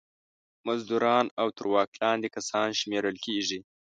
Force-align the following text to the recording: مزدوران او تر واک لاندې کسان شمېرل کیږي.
مزدوران 0.67 1.25
او 1.41 1.47
تر 1.57 1.65
واک 1.73 1.89
لاندې 2.01 2.27
کسان 2.35 2.69
شمېرل 2.79 3.15
کیږي. 3.25 3.59